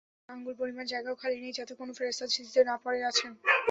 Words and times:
আকাশে 0.03 0.13
চার 0.19 0.33
আঙ্গুল 0.33 0.53
পরিমাণ 0.59 0.85
জায়গাও 0.91 1.19
খালি 1.21 1.37
নেই 1.39 1.57
যাতে 1.57 1.73
কোন 1.79 1.89
ফেরেশতা 1.97 2.25
সিজদায় 2.35 2.67
না 2.69 2.75
পড়ে 2.83 2.99
আছেন। 3.09 3.31